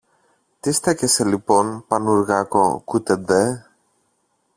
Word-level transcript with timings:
Τι 0.59 0.71
στέκεσαι 0.71 1.23
λοιπόν, 1.25 1.85
Πανουργάκο, 1.87 2.81
κουτεντέ; 2.85 3.65